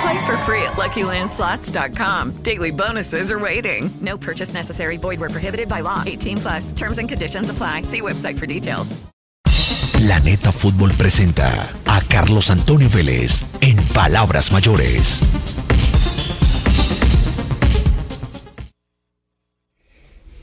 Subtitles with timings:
[0.00, 2.32] Play for free at LuckyLandSlots.com.
[2.42, 3.90] Daily bonuses are waiting.
[4.00, 4.96] No purchase necessary.
[4.96, 6.02] Void where prohibited by law.
[6.04, 6.72] 18 plus.
[6.72, 7.82] Terms and conditions apply.
[7.82, 8.96] See website for details.
[9.94, 15.22] Planeta Fútbol presenta a Carlos Antonio Vélez en Palabras Mayores.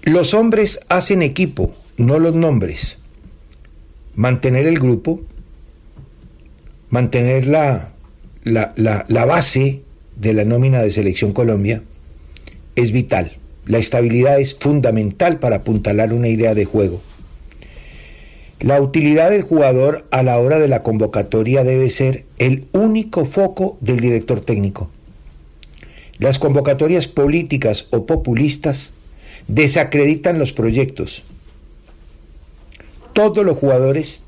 [0.03, 2.97] Los hombres hacen equipo, no los nombres.
[4.16, 5.21] Mantener el grupo,
[6.89, 7.91] mantener la,
[8.44, 9.81] la, base
[10.16, 11.84] de la nómina de Selección Colombia
[12.75, 13.38] es vital.
[13.66, 17.02] La estabilidad es fundamental para apuntalar una idea de juego.
[18.59, 23.78] La utilidad del jugador a la hora de la convocatoria debe ser el único foco
[23.81, 24.89] del director técnico.
[26.19, 28.94] Las convocatorias políticas o populistas
[29.47, 31.24] desacreditan los proyectos.
[33.13, 34.22] Todos los jugadores,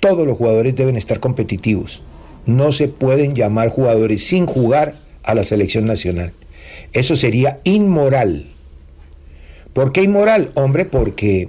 [0.00, 2.02] todos los jugadores deben estar competitivos.
[2.46, 6.32] No se pueden llamar jugadores sin jugar a la selección nacional.
[6.92, 8.46] Eso sería inmoral.
[9.72, 10.50] ¿Por qué inmoral?
[10.54, 11.48] Hombre, porque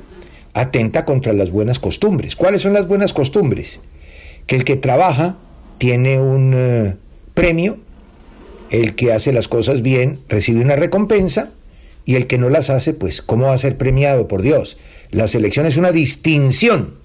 [0.53, 2.35] atenta contra las buenas costumbres.
[2.35, 3.81] ¿Cuáles son las buenas costumbres?
[4.47, 5.37] Que el que trabaja
[5.77, 6.95] tiene un uh,
[7.33, 7.77] premio,
[8.71, 11.51] el que hace las cosas bien recibe una recompensa
[12.05, 14.27] y el que no las hace, pues, ¿cómo va a ser premiado?
[14.27, 14.77] Por Dios.
[15.11, 16.95] La selección es una distinción,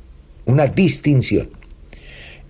[0.47, 1.50] una distinción.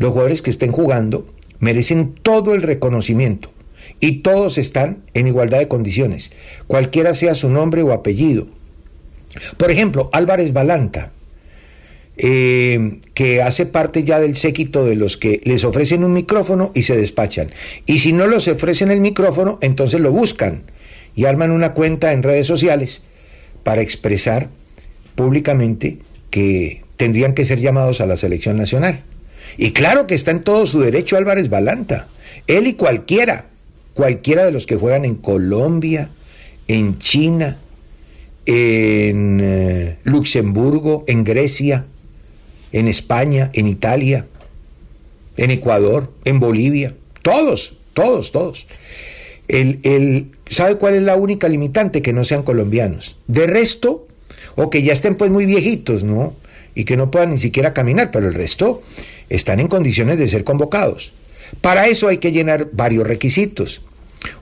[0.00, 1.27] Los jugadores que estén jugando
[1.59, 3.53] merecen todo el reconocimiento
[4.00, 6.33] y todos están en igualdad de condiciones,
[6.66, 8.47] cualquiera sea su nombre o apellido.
[9.59, 11.12] Por ejemplo, Álvarez Balanta,
[12.16, 16.84] eh, que hace parte ya del séquito de los que les ofrecen un micrófono y
[16.84, 17.50] se despachan.
[17.84, 20.62] Y si no les ofrecen el micrófono, entonces lo buscan
[21.15, 23.03] y arman una cuenta en redes sociales
[23.65, 24.49] para expresar
[25.15, 25.99] públicamente
[26.31, 29.05] que tendrían que ser llamados a la selección nacional.
[29.56, 32.09] Y claro que está en todo su derecho Álvarez Balanta,
[32.47, 33.47] él y cualquiera,
[33.94, 36.11] cualquiera de los que juegan en Colombia,
[36.69, 37.59] en China,
[38.47, 41.87] en eh, Luxemburgo, en Grecia,
[42.72, 44.27] en España, en Italia,
[45.37, 48.67] en Ecuador, en Bolivia, todos, todos, todos.
[49.49, 52.03] El, el, ¿Sabe cuál es la única limitante?
[52.03, 53.17] Que no sean colombianos.
[53.27, 54.06] De resto,
[54.56, 56.34] o que ya estén pues muy viejitos, ¿no?
[56.75, 58.82] Y que no puedan ni siquiera caminar, pero el resto
[59.28, 61.12] están en condiciones de ser convocados.
[61.60, 63.82] Para eso hay que llenar varios requisitos.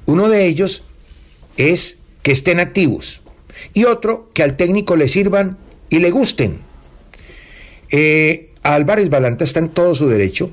[0.07, 0.83] Uno de ellos
[1.57, 3.23] es que estén activos
[3.75, 5.59] y otro que al técnico le sirvan
[5.91, 6.61] y le gusten.
[7.91, 10.51] Eh, Álvarez Balanta está en todo su derecho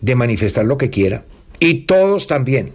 [0.00, 1.24] de manifestar lo que quiera
[1.60, 2.72] y todos también.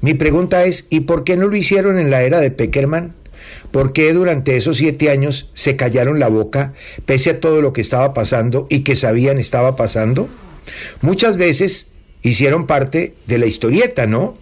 [0.00, 3.14] Mi pregunta es, ¿y por qué no lo hicieron en la era de Peckerman?
[3.70, 6.72] ¿Por qué durante esos siete años se callaron la boca
[7.06, 10.28] pese a todo lo que estaba pasando y que sabían estaba pasando?
[11.00, 11.88] Muchas veces
[12.22, 14.36] hicieron parte de la historieta, ¿no?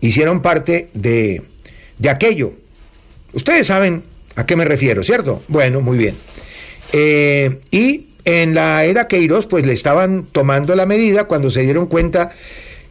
[0.00, 1.42] Hicieron parte de,
[1.98, 2.54] de aquello.
[3.32, 4.04] Ustedes saben
[4.36, 5.42] a qué me refiero, ¿cierto?
[5.48, 6.14] Bueno, muy bien.
[6.92, 11.86] Eh, y en la era Queiroz, pues le estaban tomando la medida cuando se dieron
[11.86, 12.32] cuenta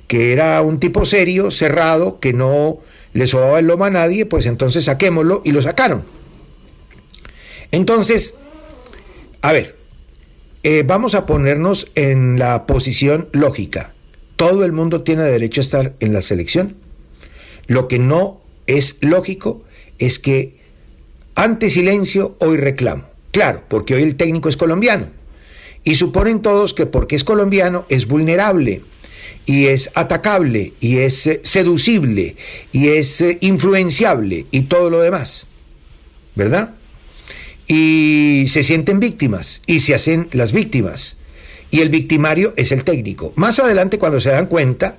[0.07, 2.79] que era un tipo serio, cerrado, que no
[3.15, 6.03] le sobaba el lomo a nadie, pues entonces saquémoslo y lo sacaron.
[7.71, 8.35] Entonces,
[9.41, 9.77] a ver,
[10.63, 13.93] eh, vamos a ponernos en la posición lógica.
[14.35, 16.75] Todo el mundo tiene derecho a estar en la selección.
[17.67, 19.63] Lo que no es lógico
[19.97, 20.59] es que
[21.35, 23.05] ante silencio hoy reclamo.
[23.31, 25.07] Claro, porque hoy el técnico es colombiano
[25.85, 28.81] Y suponen todos que porque es colombiano es vulnerable
[29.45, 32.35] y es atacable y es eh, seducible
[32.71, 35.45] y es eh, influenciable y todo lo demás.
[36.35, 36.73] ¿Verdad?
[37.67, 41.17] Y se sienten víctimas y se hacen las víctimas.
[41.71, 43.33] Y el victimario es el técnico.
[43.35, 44.97] Más adelante cuando se dan cuenta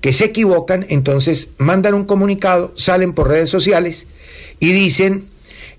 [0.00, 4.06] que se equivocan, entonces mandan un comunicado, salen por redes sociales
[4.60, 5.28] y dicen,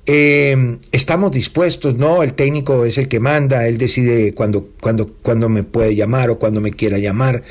[0.08, 5.50] eh, estamos dispuestos, no, el técnico es el que manda, él decide cuándo cuando, cuando
[5.50, 7.44] me puede llamar o cuando me quiera llamar,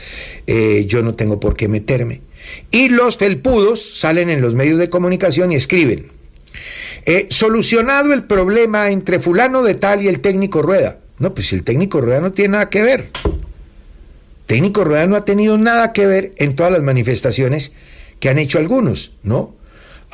[0.47, 2.23] eh, yo no tengo por qué meterme.
[2.71, 6.13] Y los felpudos salen en los medios de comunicación y escriben,
[7.07, 11.01] eh, solucionado el problema entre fulano de tal y el técnico Rueda.
[11.19, 13.09] No, pues el técnico Rueda no tiene nada que ver.
[14.47, 17.73] Técnico Rueda no ha tenido nada que ver en todas las manifestaciones
[18.21, 19.55] que han hecho algunos, ¿no?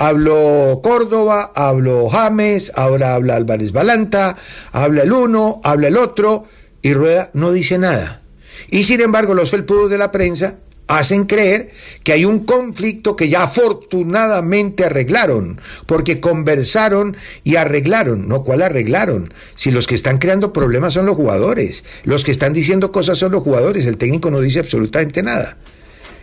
[0.01, 4.35] Hablo Córdoba, hablo James, ahora habla Álvarez Balanta,
[4.73, 6.47] habla el uno, habla el otro,
[6.81, 8.23] y Rueda no dice nada.
[8.71, 10.57] Y sin embargo, los felpudos de la prensa
[10.87, 18.27] hacen creer que hay un conflicto que ya afortunadamente arreglaron, porque conversaron y arreglaron.
[18.27, 19.35] No, ¿cuál arreglaron?
[19.55, 23.33] Si los que están creando problemas son los jugadores, los que están diciendo cosas son
[23.33, 25.59] los jugadores, el técnico no dice absolutamente nada.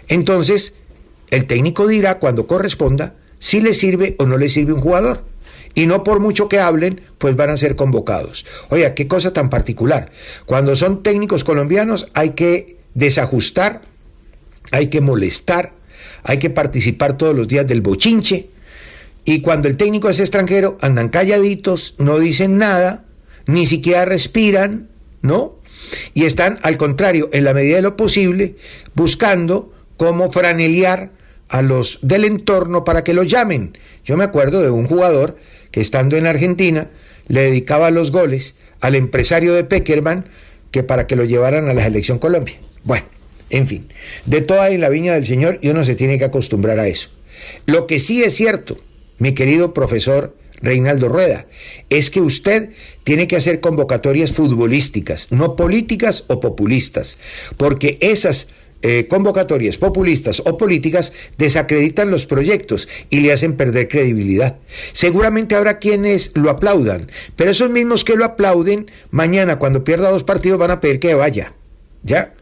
[0.08, 0.74] Entonces,
[1.30, 5.24] el técnico dirá cuando corresponda si le sirve o no le sirve un jugador.
[5.76, 8.46] Y no por mucho que hablen, pues van a ser convocados.
[8.70, 10.12] Oiga, qué cosa tan particular.
[10.46, 13.82] Cuando son técnicos colombianos hay que desajustar
[14.72, 15.74] hay que molestar,
[16.24, 18.50] hay que participar todos los días del bochinche.
[19.26, 23.06] Y cuando el técnico es extranjero, andan calladitos, no dicen nada,
[23.46, 24.90] ni siquiera respiran,
[25.22, 25.58] ¿no?
[26.14, 28.56] Y están, al contrario, en la medida de lo posible,
[28.94, 31.12] buscando cómo franelear
[31.50, 33.78] a los del entorno para que los llamen.
[34.04, 35.38] Yo me acuerdo de un jugador
[35.72, 36.90] que estando en Argentina
[37.28, 40.30] le dedicaba los goles al empresario de Peckerman
[40.72, 42.60] que para que lo llevaran a la selección Colombia.
[42.84, 43.06] Bueno,
[43.50, 43.88] en fin,
[44.26, 47.10] de toda en la viña del Señor y uno se tiene que acostumbrar a eso.
[47.66, 48.78] Lo que sí es cierto,
[49.18, 51.46] mi querido profesor Reinaldo Rueda,
[51.90, 52.72] es que usted
[53.04, 57.18] tiene que hacer convocatorias futbolísticas, no políticas o populistas,
[57.58, 58.48] porque esas
[58.82, 64.58] eh, convocatorias populistas o políticas desacreditan los proyectos y le hacen perder credibilidad.
[64.94, 70.24] Seguramente habrá quienes lo aplaudan, pero esos mismos que lo aplauden, mañana cuando pierda dos
[70.24, 71.54] partidos van a pedir que vaya.
[72.04, 72.34] ¿Ya?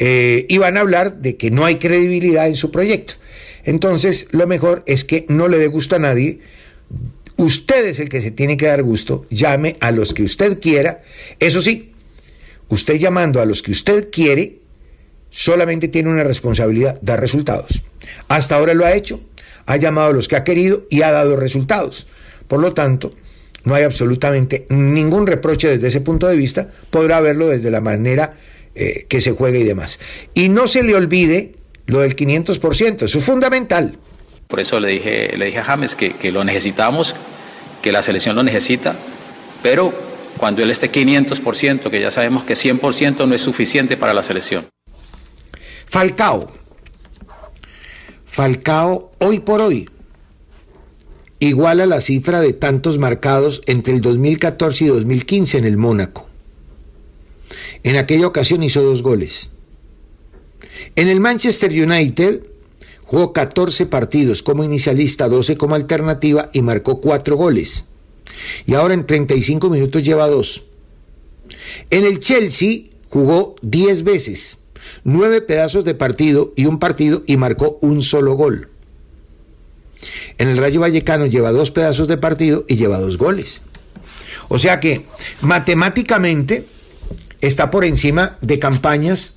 [0.00, 3.14] eh, y van a hablar de que no hay credibilidad en su proyecto.
[3.64, 6.40] Entonces, lo mejor es que no le dé gusto a nadie.
[7.36, 9.26] Usted es el que se tiene que dar gusto.
[9.28, 11.02] Llame a los que usted quiera.
[11.38, 11.92] Eso sí,
[12.68, 14.59] usted llamando a los que usted quiere,
[15.30, 17.82] solamente tiene una responsabilidad, dar resultados.
[18.28, 19.20] Hasta ahora lo ha hecho,
[19.66, 22.06] ha llamado a los que ha querido y ha dado resultados.
[22.48, 23.14] Por lo tanto,
[23.64, 28.36] no hay absolutamente ningún reproche desde ese punto de vista, podrá verlo desde la manera
[28.74, 30.00] eh, que se juegue y demás.
[30.34, 31.54] Y no se le olvide
[31.86, 33.98] lo del 500%, eso es fundamental.
[34.48, 37.14] Por eso le dije, le dije a James que, que lo necesitamos,
[37.82, 38.96] que la selección lo necesita,
[39.62, 39.92] pero
[40.38, 44.66] cuando él esté 500%, que ya sabemos que 100% no es suficiente para la selección.
[45.90, 46.48] Falcao.
[48.24, 49.90] Falcao, hoy por hoy,
[51.40, 56.28] iguala la cifra de tantos marcados entre el 2014 y 2015 en el Mónaco.
[57.82, 59.50] En aquella ocasión hizo dos goles.
[60.94, 62.44] En el Manchester United
[63.02, 67.86] jugó 14 partidos como inicialista, 12 como alternativa y marcó 4 goles.
[68.64, 70.62] Y ahora en 35 minutos lleva 2.
[71.90, 74.59] En el Chelsea jugó 10 veces,
[75.04, 78.68] 9 pedazos de partido y un partido y marcó un solo gol.
[80.38, 83.62] En el Rayo Vallecano lleva dos pedazos de partido y lleva dos goles.
[84.48, 85.06] O sea que
[85.42, 86.64] matemáticamente
[87.40, 89.36] está por encima de campañas,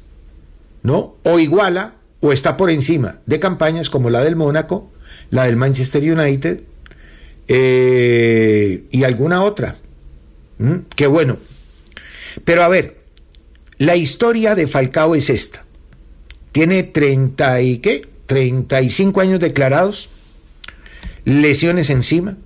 [0.82, 1.16] ¿no?
[1.24, 4.92] O iguala o está por encima de campañas como la del Mónaco,
[5.30, 6.62] la del Manchester United
[7.48, 9.76] eh, y alguna otra.
[10.58, 10.76] ¿Mm?
[10.96, 11.38] Qué bueno.
[12.46, 13.03] Pero a ver,
[13.78, 15.66] la historia de Falcao es esta.
[16.52, 18.08] Tiene 30 y qué?
[18.28, 20.10] 35 años declarados,
[21.26, 22.38] lesiones encima,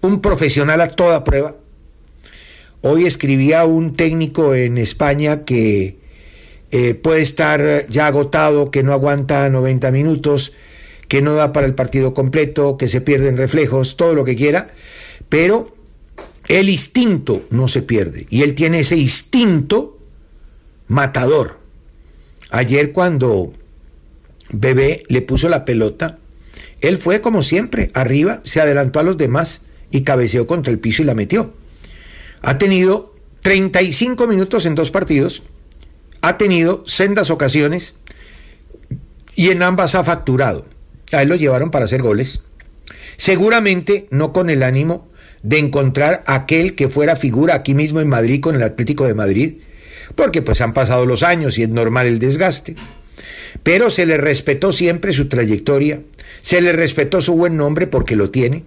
[0.00, 1.56] un profesional a toda prueba,
[2.84, 5.98] Hoy escribía un técnico en España que
[6.72, 10.52] eh, puede estar ya agotado, que no aguanta 90 minutos,
[11.06, 14.74] que no da para el partido completo, que se pierden reflejos, todo lo que quiera,
[15.28, 15.76] pero
[16.48, 20.00] el instinto no se pierde y él tiene ese instinto
[20.92, 21.58] matador.
[22.50, 23.52] Ayer cuando
[24.50, 26.18] Bebé le puso la pelota,
[26.80, 31.02] él fue como siempre, arriba, se adelantó a los demás y cabeceó contra el piso
[31.02, 31.52] y la metió
[32.42, 35.44] ha tenido 35 minutos en dos partidos,
[36.20, 37.94] ha tenido sendas ocasiones
[39.34, 40.66] y en ambas ha facturado.
[41.12, 42.42] A él lo llevaron para hacer goles.
[43.16, 45.08] Seguramente no con el ánimo
[45.42, 49.58] de encontrar aquel que fuera figura aquí mismo en Madrid con el Atlético de Madrid,
[50.14, 52.76] porque pues han pasado los años y es normal el desgaste.
[53.62, 56.02] Pero se le respetó siempre su trayectoria,
[56.40, 58.64] se le respetó su buen nombre porque lo tiene,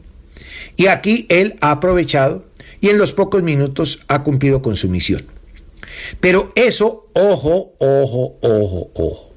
[0.77, 2.45] y aquí él ha aprovechado
[2.81, 5.25] y en los pocos minutos ha cumplido con su misión.
[6.19, 9.33] Pero eso, ojo, ojo, ojo, ojo.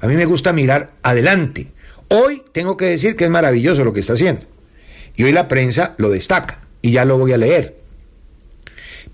[0.00, 1.72] A mí me gusta mirar adelante.
[2.08, 4.46] Hoy tengo que decir que es maravilloso lo que está haciendo.
[5.16, 7.78] Y hoy la prensa lo destaca y ya lo voy a leer.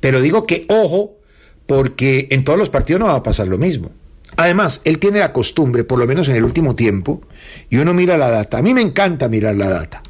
[0.00, 1.18] Pero digo que ojo,
[1.66, 3.90] porque en todos los partidos no va a pasar lo mismo.
[4.36, 7.22] Además, él tiene la costumbre, por lo menos en el último tiempo,
[7.70, 8.58] y uno mira la data.
[8.58, 10.02] A mí me encanta mirar la data.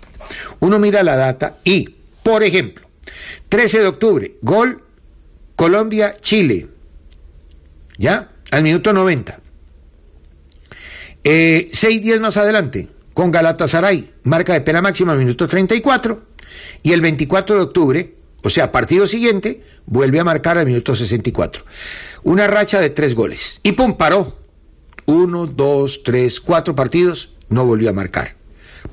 [0.60, 2.86] Uno mira la data y, por ejemplo,
[3.48, 4.82] 13 de octubre, gol
[5.56, 6.68] Colombia-Chile.
[7.98, 8.32] ¿Ya?
[8.50, 9.40] Al minuto 90.
[11.22, 16.22] Eh, seis días más adelante, con Galatasaray, marca de pena máxima, minuto 34.
[16.82, 21.64] Y el 24 de octubre, o sea, partido siguiente, vuelve a marcar al minuto 64.
[22.24, 23.60] Una racha de tres goles.
[23.62, 24.38] Y pum, paró.
[25.06, 28.36] Uno, dos, tres, cuatro partidos, no volvió a marcar.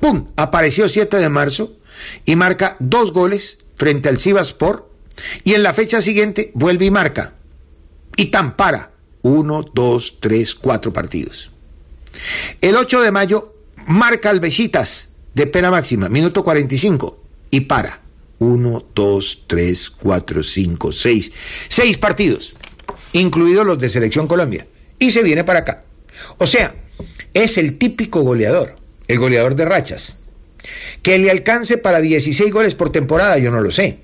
[0.00, 1.76] Pum, apareció 7 de marzo
[2.24, 4.90] y marca dos goles frente al Sivaspor.
[5.44, 7.34] Y en la fecha siguiente vuelve y marca.
[8.16, 8.92] Y tan para.
[9.20, 11.52] Uno, dos, tres, cuatro partidos.
[12.60, 13.54] El 8 de mayo
[13.86, 18.01] marca al Besitas de pena máxima, minuto 45, y para.
[18.42, 21.32] 1, 2, 3, 4, 5, 6.
[21.68, 22.56] Seis partidos,
[23.12, 24.66] incluidos los de Selección Colombia.
[24.98, 25.84] Y se viene para acá.
[26.38, 26.74] O sea,
[27.34, 28.76] es el típico goleador,
[29.08, 30.16] el goleador de rachas.
[31.02, 33.98] Que le alcance para 16 goles por temporada, yo no lo sé.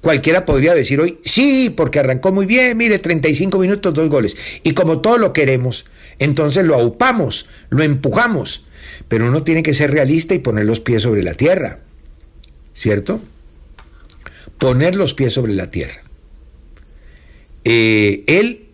[0.00, 4.36] Cualquiera podría decir hoy, sí, porque arrancó muy bien, mire, 35 minutos, dos goles.
[4.62, 5.86] Y como todo lo queremos,
[6.18, 8.64] entonces lo aupamos, lo empujamos.
[9.08, 11.80] Pero uno tiene que ser realista y poner los pies sobre la tierra.
[12.74, 13.20] ¿Cierto?
[14.58, 16.02] Poner los pies sobre la tierra.
[17.64, 18.68] Eh, él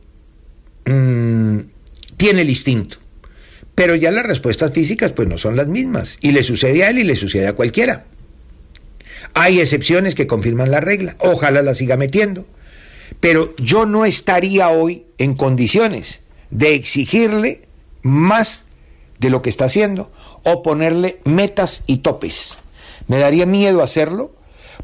[0.87, 1.61] mmm,
[2.17, 2.99] tiene el instinto.
[3.75, 6.19] Pero ya las respuestas físicas pues no son las mismas.
[6.21, 8.07] Y le sucede a él y le sucede a cualquiera.
[9.35, 11.17] Hay excepciones que confirman la regla.
[11.19, 12.47] Ojalá la siga metiendo.
[13.21, 17.63] Pero yo no estaría hoy en condiciones de exigirle
[18.03, 18.67] más
[19.19, 20.13] de lo que está haciendo
[20.45, 22.59] o ponerle metas y topes.
[23.09, 24.35] Me daría miedo hacerlo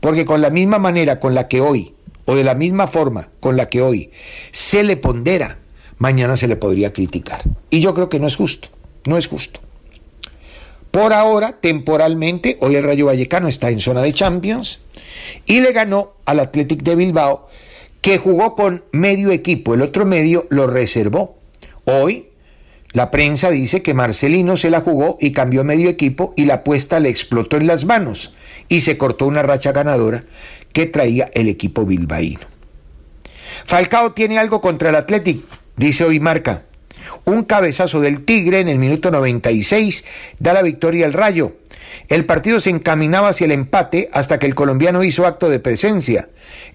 [0.01, 3.57] porque con la misma manera con la que hoy, o de la misma forma con
[3.57, 4.11] la que hoy
[4.53, 5.59] se le pondera,
[5.99, 7.43] mañana se le podría criticar.
[7.71, 8.69] Y yo creo que no es justo,
[9.05, 9.61] no es justo.
[10.91, 14.81] Por ahora, temporalmente, hoy el Rayo Vallecano está en zona de Champions
[15.47, 17.49] y le ganó al Athletic de Bilbao,
[18.01, 21.37] que jugó con medio equipo, el otro medio lo reservó.
[21.85, 22.31] Hoy
[22.93, 26.99] la prensa dice que Marcelino se la jugó y cambió medio equipo y la apuesta
[26.99, 28.35] le explotó en las manos
[28.71, 30.25] y se cortó una racha ganadora
[30.73, 32.47] que traía el equipo bilbaíno.
[33.67, 35.43] Falcao tiene algo contra el Athletic,
[35.77, 36.63] dice hoy Marca.
[37.25, 40.05] Un cabezazo del Tigre en el minuto 96
[40.39, 41.57] da la victoria al Rayo.
[42.09, 46.29] El partido se encaminaba hacia el empate hasta que el colombiano hizo acto de presencia.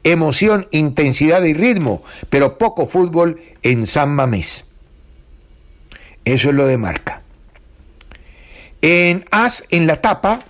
[0.04, 4.66] Emoción, intensidad y ritmo, pero poco fútbol en San Mamés.
[6.26, 7.22] Eso es lo de marca.
[8.82, 10.44] En As, en la tapa,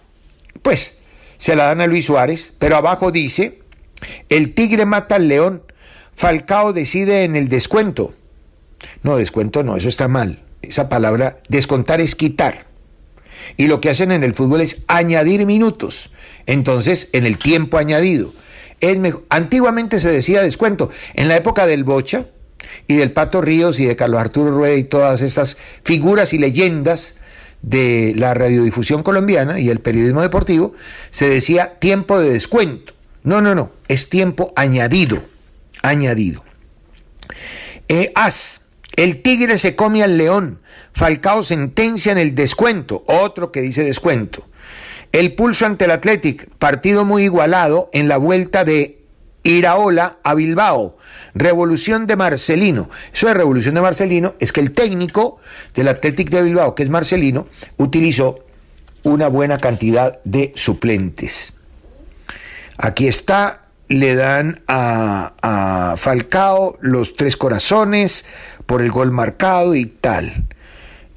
[0.63, 0.97] pues
[1.45, 3.59] se la dan a Luis Suárez, pero abajo dice,
[4.29, 5.61] el tigre mata al león,
[6.11, 8.15] Falcao decide en el descuento.
[9.03, 10.41] No, descuento no, eso está mal.
[10.63, 12.65] Esa palabra, descontar es quitar.
[13.57, 16.09] Y lo que hacen en el fútbol es añadir minutos.
[16.47, 18.33] Entonces, en el tiempo añadido.
[18.79, 18.97] Es
[19.29, 20.89] Antiguamente se decía descuento.
[21.13, 22.25] En la época del Bocha
[22.87, 27.13] y del Pato Ríos y de Carlos Arturo Rueda y todas estas figuras y leyendas
[27.65, 30.73] de la radiodifusión colombiana y el periodismo deportivo,
[31.09, 32.93] se decía tiempo de descuento.
[33.23, 35.23] No, no, no, es tiempo añadido.
[35.81, 36.43] Añadido.
[37.87, 38.61] Eh, as,
[38.95, 40.59] el tigre se come al león.
[40.93, 43.03] Falcao sentencia en el descuento.
[43.07, 44.47] Otro que dice descuento.
[45.11, 46.49] El pulso ante el Athletic.
[46.59, 49.04] Partido muy igualado en la vuelta de
[49.45, 50.97] Iraola a Bilbao.
[51.33, 52.89] Revolución de Marcelino.
[53.13, 55.37] Eso de revolución de Marcelino es que el técnico
[55.73, 57.47] del Athletic de Bilbao, que es Marcelino,
[57.77, 58.39] utilizó
[59.03, 61.53] una buena cantidad de suplentes.
[62.77, 68.25] Aquí está le dan a, Falcao los tres corazones
[68.65, 70.47] por el gol marcado y tal.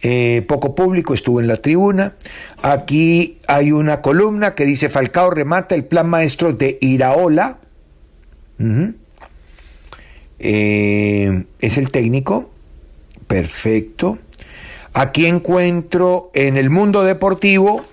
[0.03, 2.15] Eh, poco público estuvo en la tribuna.
[2.63, 7.59] Aquí hay una columna que dice Falcao remata el plan maestro de Iraola.
[10.39, 12.51] Eh, es el técnico.
[13.27, 14.19] Perfecto.
[14.95, 17.85] Aquí encuentro en el mundo deportivo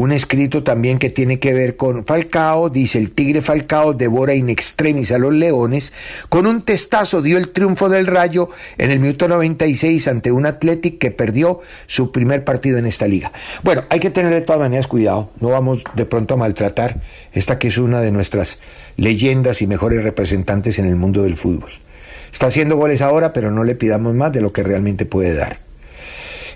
[0.00, 4.48] un escrito también que tiene que ver con Falcao, dice el Tigre Falcao devora in
[4.48, 5.92] extremis a los Leones,
[6.30, 10.96] con un testazo dio el triunfo del Rayo en el minuto 96 ante un Athletic
[10.96, 13.30] que perdió su primer partido en esta liga.
[13.62, 17.02] Bueno, hay que tener de todas maneras cuidado, no vamos de pronto a maltratar
[17.34, 18.58] esta que es una de nuestras
[18.96, 21.72] leyendas y mejores representantes en el mundo del fútbol.
[22.32, 25.69] Está haciendo goles ahora, pero no le pidamos más de lo que realmente puede dar.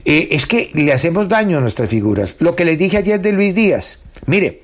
[0.05, 2.37] Eh, es que le hacemos daño a nuestras figuras.
[2.39, 4.63] Lo que les dije ayer de Luis Díaz, mire,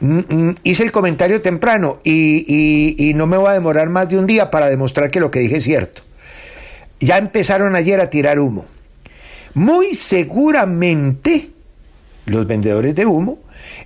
[0.00, 4.18] mm, mm, hice el comentario temprano y, y no me voy a demorar más de
[4.18, 6.02] un día para demostrar que lo que dije es cierto.
[7.00, 8.66] Ya empezaron ayer a tirar humo.
[9.54, 11.50] Muy seguramente
[12.26, 13.38] los vendedores de humo,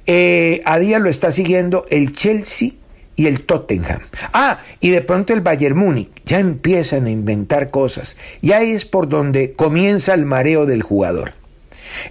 [0.07, 2.71] eh, a día lo está siguiendo el Chelsea
[3.17, 4.03] y el Tottenham.
[4.33, 6.11] Ah, y de pronto el Bayern Múnich.
[6.27, 8.17] Ya empiezan a inventar cosas.
[8.43, 11.33] Y ahí es por donde comienza el mareo del jugador.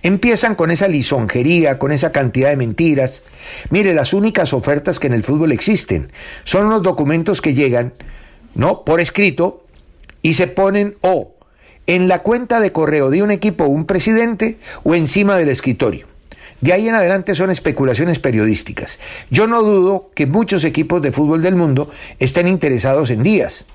[0.01, 3.23] Empiezan con esa lisonjería, con esa cantidad de mentiras.
[3.69, 6.11] Mire, las únicas ofertas que en el fútbol existen
[6.43, 7.93] son los documentos que llegan,
[8.55, 8.83] ¿no?
[8.83, 9.65] Por escrito
[10.21, 11.35] y se ponen o
[11.87, 16.07] en la cuenta de correo de un equipo o un presidente o encima del escritorio.
[16.65, 18.97] De ahí en adelante son especulaciones periodísticas.
[19.29, 23.65] Yo no dudo que muchos equipos de fútbol del mundo estén interesados en Díaz,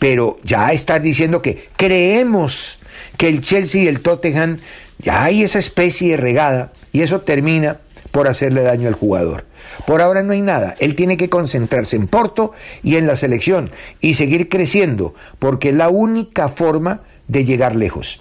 [0.00, 2.80] pero ya estar diciendo que creemos
[3.16, 4.58] que el Chelsea y el Tottenham,
[4.98, 7.78] ya hay esa especie de regada y eso termina
[8.10, 9.44] por hacerle daño al jugador.
[9.86, 13.70] Por ahora no hay nada, él tiene que concentrarse en Porto y en la selección
[14.00, 18.20] y seguir creciendo, porque es la única forma de llegar lejos.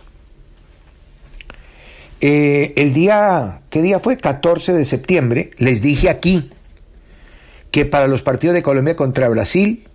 [2.21, 4.17] Eh, el día, ¿qué día fue?
[4.17, 6.51] 14 de septiembre, les dije aquí
[7.71, 9.87] que para los partidos de Colombia contra Brasil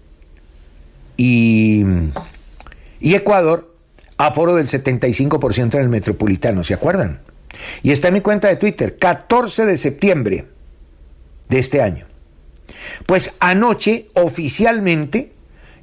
[1.17, 1.85] y,
[2.99, 3.73] y Ecuador,
[4.19, 7.21] aforo del 75% en el metropolitano, ¿se acuerdan?
[7.83, 10.47] Y está en mi cuenta de Twitter, 14 de septiembre
[11.49, 12.07] de este año.
[13.07, 15.33] Pues anoche, oficialmente,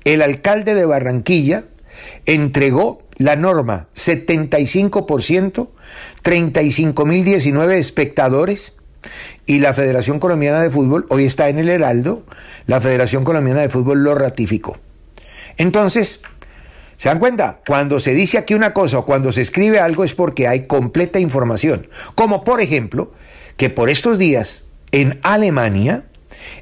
[0.04, 1.63] el alcalde de Barranquilla
[2.26, 5.70] entregó la norma 75%,
[6.24, 8.74] 35.019 espectadores
[9.46, 12.24] y la Federación Colombiana de Fútbol, hoy está en el Heraldo,
[12.66, 14.78] la Federación Colombiana de Fútbol lo ratificó.
[15.58, 16.22] Entonces,
[16.98, 17.60] ¿se dan cuenta?
[17.68, 21.20] Cuando se dice aquí una cosa o cuando se escribe algo es porque hay completa
[21.20, 21.88] información.
[22.16, 23.13] Como por ejemplo,
[23.58, 26.06] que por estos días en Alemania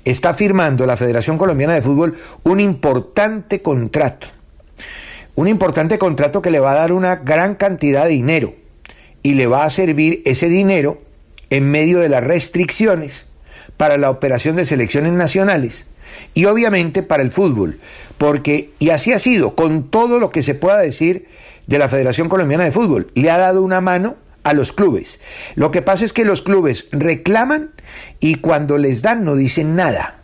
[0.03, 4.27] está firmando la Federación Colombiana de Fútbol un importante contrato
[5.35, 8.55] un importante contrato que le va a dar una gran cantidad de dinero
[9.23, 11.01] y le va a servir ese dinero
[11.49, 13.27] en medio de las restricciones
[13.77, 15.85] para la operación de selecciones nacionales
[16.33, 17.79] y obviamente para el fútbol,
[18.17, 21.27] porque, y así ha sido, con todo lo que se pueda decir
[21.67, 25.19] de la Federación Colombiana de Fútbol, le ha dado una mano a los clubes.
[25.55, 27.71] Lo que pasa es que los clubes reclaman
[28.19, 30.21] y cuando les dan no dicen nada.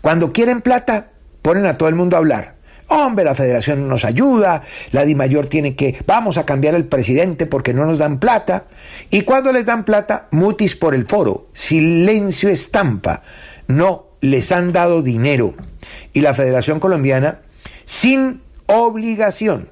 [0.00, 1.10] Cuando quieren plata,
[1.42, 2.59] ponen a todo el mundo a hablar.
[2.92, 7.46] Hombre, la federación nos ayuda, la Di Mayor tiene que, vamos a cambiar al presidente
[7.46, 8.64] porque no nos dan plata.
[9.10, 13.22] Y cuando les dan plata, mutis por el foro, silencio estampa.
[13.68, 15.54] No les han dado dinero.
[16.12, 17.42] Y la Federación Colombiana,
[17.84, 19.70] sin obligación,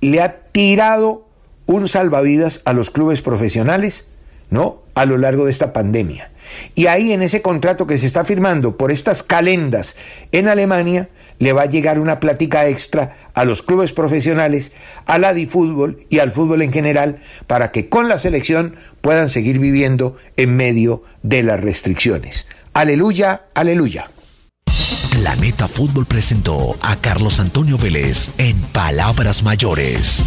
[0.00, 1.28] le ha tirado
[1.66, 4.06] un salvavidas a los clubes profesionales,
[4.48, 4.80] ¿no?
[4.94, 6.30] A lo largo de esta pandemia.
[6.74, 9.96] Y ahí en ese contrato que se está firmando por estas calendas
[10.32, 14.72] en Alemania, le va a llegar una plática extra a los clubes profesionales,
[15.06, 19.58] a la fútbol y al fútbol en general, para que con la selección puedan seguir
[19.58, 22.46] viviendo en medio de las restricciones.
[22.72, 24.10] Aleluya, aleluya.
[25.10, 30.26] Planeta Fútbol presentó a Carlos Antonio Vélez en Palabras Mayores.